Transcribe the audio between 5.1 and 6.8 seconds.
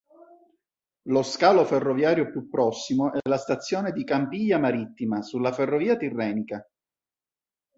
sulla ferrovia Tirrenica.